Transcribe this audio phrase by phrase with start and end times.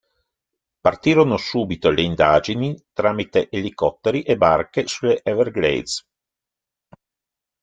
[0.79, 6.07] Partirono subito le indagini tramite elicotteri e barche sulle Everglades.